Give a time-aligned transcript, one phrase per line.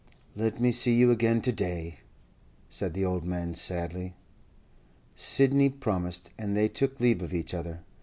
[0.35, 1.99] 'Let me see you again to day,'
[2.69, 4.15] said the old man sadly.
[5.15, 7.81] Sidney promised, and they took leave of each other.